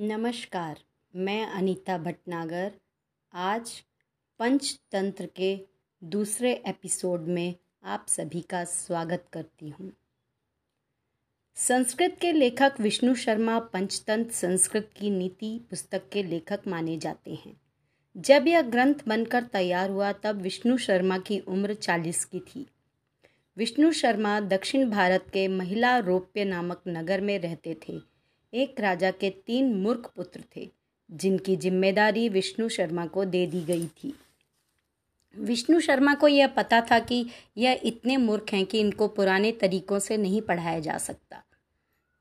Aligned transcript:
नमस्कार, 0.00 0.80
मैं 1.16 1.46
अनीता 1.46 1.98
भटनागर। 1.98 2.72
आज 3.32 3.84
पंचतंत्र 4.38 5.26
के 5.26 5.60
दूसरे 6.04 6.62
एपिसोड 6.66 7.20
में 7.20 7.54
आप 7.84 8.06
सभी 8.08 8.40
का 8.40 8.64
स्वागत 8.64 9.24
करती 9.32 9.68
हूँ। 9.68 9.92
संस्कृत 11.54 12.18
के 12.20 12.32
लेखक 12.32 12.72
विष्णु 12.80 13.14
शर्मा 13.14 13.58
पंचतंत्र 13.58 14.32
संस्कृत 14.32 14.90
की 14.96 15.10
नीति 15.10 15.66
पुस्तक 15.70 16.08
के 16.08 16.22
लेखक 16.22 16.60
माने 16.68 16.98
जाते 16.98 17.34
हैं। 17.34 17.60
जब 18.16 18.48
यह 18.48 18.62
ग्रंथ 18.62 18.94
बनकर 19.08 19.44
तैयार 19.44 19.90
हुआ, 19.90 20.12
तब 20.12 20.40
विष्णु 20.40 20.78
शर्मा 20.78 21.18
की 21.18 21.38
उम्र 21.38 21.74
चालीस 21.74 22.24
की 22.24 22.40
थी। 22.40 22.66
विष्णु 23.56 23.92
शर्मा 23.92 24.40
दक्षिण 24.40 24.90
भारत 24.90 25.26
के 25.32 25.48
महिला 25.48 25.98
रोप्य 25.98 26.44
नामक 26.44 26.82
नगर 26.88 27.20
में 27.20 27.38
रहते 27.38 27.76
थे। 27.88 28.17
एक 28.52 28.80
राजा 28.80 29.10
के 29.10 29.30
तीन 29.30 29.74
मूर्ख 29.74 30.10
पुत्र 30.16 30.44
थे, 30.56 30.68
जिनकी 31.10 31.56
ज़िम्मेदारी 31.56 32.28
विष्णु 32.28 32.68
शर्मा 32.68 33.06
को 33.06 33.24
दे 33.24 33.46
दी 33.46 33.60
गई 33.62 33.86
थी। 33.86 34.14
विष्णु 35.36 35.80
शर्मा 35.80 36.14
को 36.14 36.28
यह 36.28 36.46
पता 36.46 36.80
था 36.80 36.98
कि 36.98 37.26
यह 37.56 37.80
इतने 37.84 38.16
मूर्ख 38.16 38.52
हैं 38.52 38.64
कि 38.66 38.80
इनको 38.80 39.08
पुराने 39.08 39.52
तरीकों 39.52 39.98
से 39.98 40.16
नहीं 40.16 40.40
पढ़ाया 40.42 40.78
जा 40.78 40.98
सकता। 40.98 41.42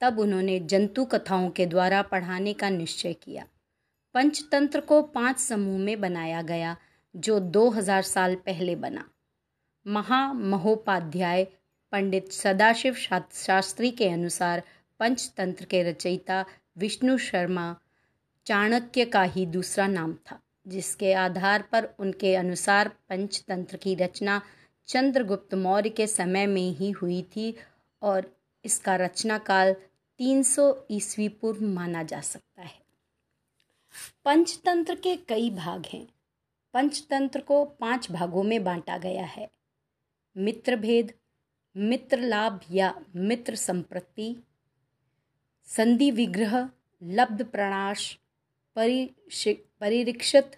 तब 0.00 0.18
उन्होंने 0.18 0.58
जंतु 0.60 1.04
कथाओं 1.04 1.50
के 1.50 1.66
द्वारा 1.66 2.02
पढ़ाने 2.02 2.52
का 2.52 2.70
निश्चय 2.70 3.12
किया। 3.12 3.46
पंचतंत्र 4.14 4.80
को 4.80 5.02
पाँच 5.02 5.38
समूह 5.38 5.78
में 5.78 6.00
बनाया 6.00 6.42
गया, 6.42 6.76
जो 7.14 7.38
2000 7.40 8.02
साल 8.02 8.34
पहले 8.34 8.76
बना। 8.76 9.04
महामहोपाध्याय 9.86 11.44
पंडित 11.92 12.32
सदाशिव 12.32 12.94
शास्त्री 12.94 13.90
के 13.90 14.08
अनुसार 14.08 14.62
पंचतंत्र 15.00 15.64
के 15.64 15.82
रचयिता 15.82 16.44
विष्णु 16.76 17.18
शर्मा, 17.18 17.76
चाणक्य 18.46 19.04
का 19.04 19.22
ही 19.22 19.46
दूसरा 19.46 19.86
नाम 19.86 20.14
था, 20.14 20.40
जिसके 20.68 21.12
आधार 21.12 21.62
पर 21.62 21.88
उनके 21.98 22.34
अनुसार 22.34 22.88
पंचतंत्र 22.88 23.76
की 23.76 23.94
रचना 23.94 24.42
चंद्रगुप्त 24.86 25.54
मौर्य 25.54 25.90
के 25.90 26.06
समय 26.06 26.46
में 26.46 26.70
ही 26.70 26.90
हुई 26.90 27.22
थी 27.22 27.56
और 28.02 28.36
इसका 28.64 28.96
रचना 28.96 29.38
काल 29.38 29.76
300 30.18 30.86
ईस्वी 30.90 31.28
पूर्व 31.28 31.64
माना 31.64 32.02
जा 32.02 32.20
सकता 32.20 32.62
है। 32.62 32.80
पंचतंत्र 34.24 34.94
के 34.94 35.16
कई 35.16 35.50
भाग 35.50 35.86
हैं। 35.86 36.08
पंचतंत्र 36.74 37.40
को 37.40 37.64
पाँच 37.64 38.10
भागों 38.10 38.42
में 38.42 38.64
बांटा 38.64 38.98
गया 38.98 39.24
है। 39.24 39.50
मित्र 40.36 40.76
भेद 40.76 41.12
मित्र 41.76 42.18
लाभ 42.18 42.60
या 42.70 43.02
मित्र 43.16 43.54
संप्रति 43.54 44.45
संधि 45.66 46.10
विग्रह, 46.10 46.68
लब्ध 47.02 47.44
प्रणाश 47.44 48.18
परिरीक्षित, 48.76 50.56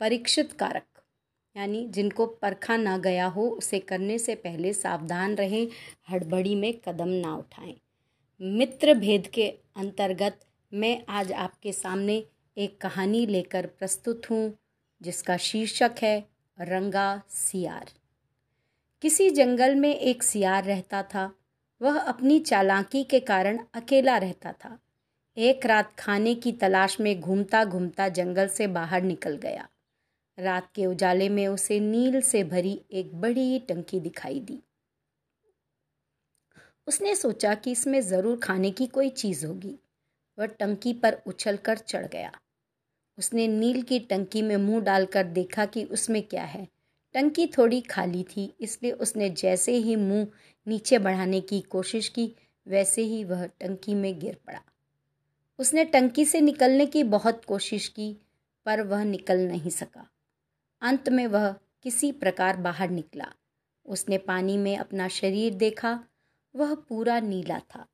परीक्षित 0.00 0.52
कारक, 0.52 1.02
यानी 1.56 1.86
जिनको 1.88 2.26
परखा 2.26 2.76
ना 2.76 2.98
गया 2.98 3.26
हो, 3.26 3.48
उसे 3.48 3.78
करने 3.78 4.18
से 4.18 4.34
पहले 4.34 4.72
सावधान 4.72 5.34
रहें, 5.34 5.68
हड़बड़ी 6.10 6.54
में 6.54 6.72
कदम 6.88 7.08
ना 7.08 7.36
उठाएँ। 7.36 7.74
मित्र 8.40 8.94
भेद 8.94 9.26
के 9.26 9.48
अंतर्गत 9.76 10.40
मैं 10.72 11.04
आज 11.08 11.32
आपके 11.32 11.72
सामने 11.72 12.24
एक 12.58 12.80
कहानी 12.80 13.26
लेकर 13.26 13.66
प्रस्तुत 13.66 14.30
हूँ, 14.30 14.56
जिसका 15.02 15.36
शीर्षक 15.36 15.94
है 16.02 16.28
रंगा 16.60 17.22
सियार। 17.28 17.92
किसी 19.02 19.30
जंगल 19.30 19.74
में 19.74 19.94
एक 19.94 20.22
सियार 20.22 20.64
रहता 20.64 21.02
था। 21.02 21.34
वह 21.80 21.98
अपनी 21.98 22.38
चालाकी 22.40 23.02
के 23.04 23.20
कारण 23.20 23.58
अकेला 23.74 24.16
रहता 24.18 24.52
था। 24.52 24.78
एक 25.36 25.66
रात 25.66 25.92
खाने 25.98 26.34
की 26.34 26.52
तलाश 26.52 27.00
में 27.00 27.20
घूमता 27.20 27.64
घूमता 27.64 28.08
जंगल 28.08 28.48
से 28.48 28.66
बाहर 28.66 29.02
निकल 29.02 29.36
गया। 29.36 29.68
रात 30.38 30.70
के 30.74 30.86
उजाले 30.86 31.28
में 31.28 31.46
उसे 31.48 31.80
नील 31.80 32.20
से 32.20 32.44
भरी 32.44 32.80
एक 32.92 33.14
बड़ी 33.20 33.58
टंकी 33.58 34.00
दिखाई 34.00 34.40
दी। 34.40 34.62
उसने 36.86 37.14
सोचा 37.14 37.54
कि 37.54 37.72
इसमें 37.72 38.00
ज़रूर 38.00 38.38
खाने 38.38 38.70
की 38.70 38.86
कोई 38.86 39.08
चीज़ 39.10 39.46
होगी। 39.46 39.78
वह 40.38 40.46
टंकी 40.46 40.92
पर 40.92 41.22
उछल 41.26 41.56
कर 41.56 41.78
चढ़ 41.78 42.06
गया। 42.06 42.32
उसने 43.18 43.48
नील 43.48 43.82
की 43.82 43.98
टंकी 44.00 44.42
में 44.42 44.56
मुँह 44.56 44.80
डालकर 44.80 45.24
देखा 45.24 45.66
कि 45.66 45.84
उसमें 45.84 46.22
क्या 46.22 46.44
है। 46.44 46.66
टंकी 47.14 47.46
थोड़ी 47.46 47.80
खाली 47.80 48.22
थी, 48.22 48.54
इसलिए 48.60 48.92
उसने 48.92 49.30
जैसे 49.30 49.72
ही 49.72 49.96
मुँह 49.96 50.26
नीचे 50.66 50.98
बढ़ाने 50.98 51.40
की 51.40 51.60
कोशिश 51.60 52.08
की, 52.08 52.34
वैसे 52.66 53.02
ही 53.02 53.24
वह 53.24 53.46
टंकी 53.46 53.94
में 53.94 54.18
गिर 54.18 54.38
पड़ा। 54.46 54.60
उसने 55.58 55.84
टंकी 55.84 56.24
से 56.24 56.40
निकलने 56.40 56.86
की 56.86 57.04
बहुत 57.04 57.44
कोशिश 57.44 57.88
की, 57.88 58.16
पर 58.66 58.80
वह 58.80 59.04
निकल 59.04 59.38
नहीं 59.38 59.70
सका। 59.70 60.10
अंत 60.82 61.08
में 61.08 61.26
वह 61.26 61.54
किसी 61.82 62.12
प्रकार 62.12 62.56
बाहर 62.56 62.90
निकला। 62.90 63.32
उसने 63.86 64.18
पानी 64.18 64.56
में 64.56 64.76
अपना 64.76 65.08
शरीर 65.08 65.54
देखा, 65.54 66.04
वह 66.56 66.74
पूरा 66.74 67.20
नीला 67.20 67.58
था। 67.58 67.86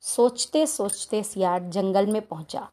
सोचते 0.00 0.66
सोचते 0.66 1.22
सियार 1.22 1.62
जंगल 1.62 2.06
में 2.06 2.22
पहुँचा। 2.22 2.70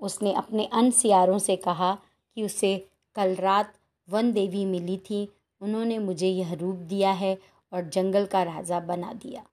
उसने 0.00 0.32
अपने 0.32 0.68
अन्य 0.72 0.90
सियारों 0.90 1.38
से 1.38 1.56
कहा 1.56 1.98
कि 2.34 2.44
उसे 2.44 2.88
कल 3.14 3.34
रात 3.34 3.74
वन 4.08 4.32
देवी 4.32 4.64
मिली 4.64 4.98
थी। 4.98 5.32
उन्होंने 5.60 5.98
मुझे 5.98 6.28
यह 6.28 6.54
रूप 6.54 6.76
दिया 6.76 7.12
है 7.12 7.38
और 7.72 7.88
जंगल 7.88 8.26
का 8.26 8.42
राजा 8.42 8.80
बना 8.80 9.12
दिया। 9.12 9.46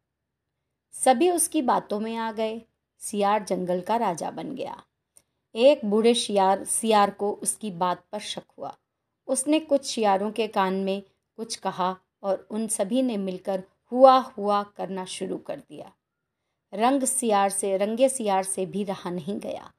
सभी 0.92 1.32
उसकी 1.32 1.62
बातों 1.62 2.00
में 2.00 2.16
आ 2.16 2.32
गए। 2.32 2.62
सियार 2.98 3.44
जंगल 3.44 3.82
का 3.82 3.96
राजा 3.96 4.32
बन 4.32 4.56
गया। 4.56 4.84
एक 5.56 5.86
बूढ़े 5.86 6.14
शियार 6.14 6.64
सियार 6.64 7.12
को 7.12 7.32
उसकी 7.32 7.72
बात 7.72 8.06
पर 8.12 8.20
शक 8.20 8.44
हुआ। 8.58 8.78
उसने 9.28 9.60
कुछ 9.60 9.86
शियारों 9.86 10.32
के 10.32 10.48
कान 10.48 10.74
में 10.74 11.04
कुछ 11.36 11.56
कहा 11.56 11.98
और 12.24 12.48
उन 12.52 12.68
सभी 12.68 13.02
ने 13.02 13.18
मिलकर 13.18 13.64
हुआ 13.92 14.18
हुआ 14.18 14.64
करना 14.64 15.06
शुरू 15.06 15.38
कर 15.38 15.60
दिया। 15.60 15.92
रंग 16.74 17.04
सियार 17.04 17.50
से, 17.50 17.78
रंगे 17.78 18.10
सियार 18.10 18.44
से 18.44 18.66
भी 18.66 18.84
रहा 18.84 19.10
नहीं 19.10 19.40
गया। 19.40 19.72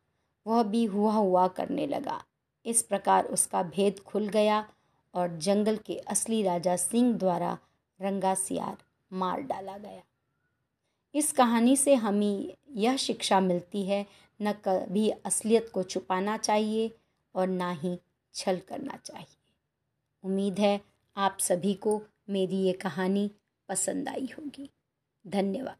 वह 0.47 0.62
भी 0.62 0.84
हुआ 0.84 1.12
हुआ 1.12 1.49
करने 1.49 1.87
लगा। 1.87 2.25
इस 2.67 2.83
प्रकार 2.83 3.25
उसका 3.25 3.62
भेद 3.62 4.00
खुल 4.00 4.28
गया 4.28 4.69
और 5.15 5.37
जंगल 5.37 5.77
के 5.77 5.97
असली 5.97 6.43
राजा 6.43 6.77
सिंह 6.77 7.19
द्वारा 7.19 7.59
रंगा 8.00 8.34
सियार 8.34 8.77
मार 9.12 9.41
डाला 9.41 9.78
गया। 9.78 10.03
इस 11.15 11.33
कहानी 11.33 11.77
से 11.77 11.95
हमें 11.95 12.55
यह 12.71 12.97
शिक्षा 12.97 13.41
मिलती 13.41 13.83
है, 13.83 14.06
न 14.43 14.53
कभी 14.53 15.11
असलियत 15.11 15.71
को 15.75 15.83
छुपाना 15.83 16.37
चाहिए 16.37 16.97
और 17.34 17.47
ना 17.47 17.71
ही 17.71 17.99
छल 18.34 18.59
करना 18.59 18.97
चाहिए। 18.97 19.37
उम्मीद 20.25 20.59
है 20.59 20.81
आप 21.17 21.39
सभी 21.41 21.75
को 21.75 22.03
मेरी 22.31 22.56
ये 22.56 22.73
कहानी 22.73 23.31
पसंद 23.69 24.09
आई 24.09 24.29
होगी। 24.39 24.71
धन्यवाद। 25.27 25.77